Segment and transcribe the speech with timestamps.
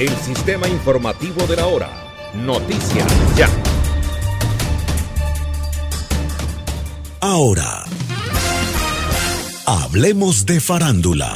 [0.00, 1.90] el sistema informativo de la hora.
[2.32, 3.06] Noticias
[3.36, 3.46] Ya.
[7.20, 7.84] Ahora,
[9.66, 11.34] hablemos de farándula.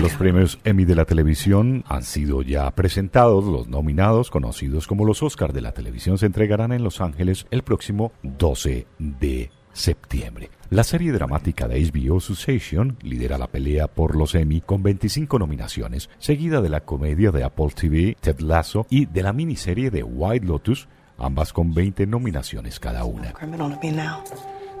[0.00, 3.46] Los premios Emmy de la televisión han sido ya presentados.
[3.46, 7.64] Los nominados, conocidos como los Oscars de la televisión, se entregarán en Los Ángeles el
[7.64, 10.50] próximo 12 de septiembre.
[10.70, 16.08] La serie dramática de HBO Succession lidera la pelea por los Emmy con 25 nominaciones,
[16.18, 20.46] seguida de la comedia de Apple TV Ted Lasso y de la miniserie de White
[20.46, 23.34] Lotus, ambas con 20 nominaciones cada una.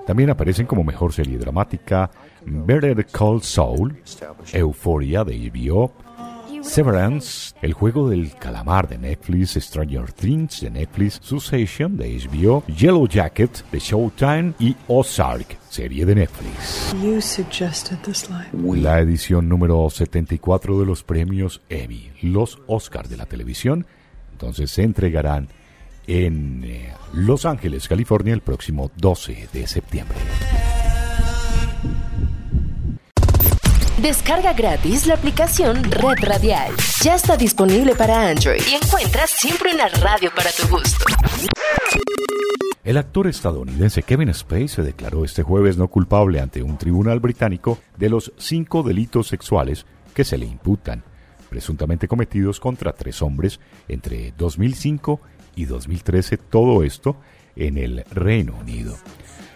[0.06, 2.10] También aparecen como mejor serie dramática
[2.44, 4.02] Better Call Saul,
[4.52, 5.92] Euphoria de HBO,
[6.62, 13.06] Severance, El juego del calamar de Netflix, Stranger Things de Netflix, Succession de HBO, Yellow
[13.06, 16.94] Jacket de Showtime y Ozark, serie de Netflix.
[18.80, 23.86] La edición número 74 de los premios Emmy, los Oscars de la televisión,
[24.32, 25.48] entonces se entregarán
[26.06, 30.16] en eh, Los Ángeles, California, el próximo 12 de septiembre.
[34.02, 36.72] Descarga gratis la aplicación Red Radial.
[37.04, 41.04] Ya está disponible para Android y encuentras siempre una radio para tu gusto.
[42.82, 47.78] El actor estadounidense Kevin Spacey se declaró este jueves no culpable ante un tribunal británico
[47.96, 51.04] de los cinco delitos sexuales que se le imputan,
[51.48, 55.20] presuntamente cometidos contra tres hombres entre 2005
[55.54, 57.18] y 2013, todo esto
[57.54, 58.96] en el Reino Unido.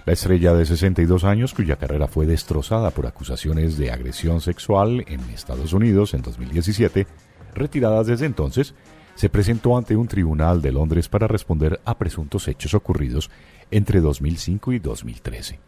[0.06, 5.18] La estrella de 62 años, cuya carrera fue destrozada por acusaciones de agresión sexual en
[5.30, 7.08] Estados Unidos en 2017,
[7.54, 8.76] retirada desde entonces,
[9.16, 13.32] se presentó ante un tribunal de Londres para responder a presuntos hechos ocurridos
[13.72, 15.58] entre 2005 y 2013.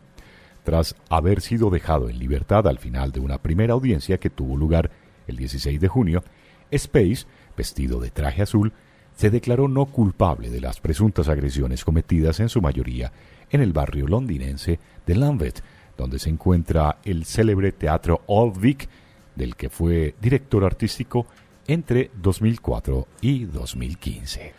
[0.62, 4.92] Tras haber sido dejado en libertad al final de una primera audiencia que tuvo lugar
[5.26, 6.22] el 16 de junio,
[6.70, 8.72] Space, vestido de traje azul,
[9.18, 13.10] se declaró no culpable de las presuntas agresiones cometidas en su mayoría
[13.50, 15.60] en el barrio londinense de Lambeth,
[15.96, 18.88] donde se encuentra el célebre Teatro Old Vic,
[19.34, 21.26] del que fue director artístico
[21.66, 24.54] entre 2004 y 2015.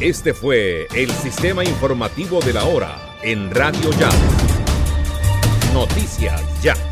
[0.00, 4.10] Este fue el sistema informativo de la hora en Radio Ya.
[5.74, 6.91] Noticias Ya.